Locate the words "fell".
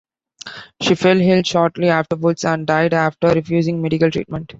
0.95-1.21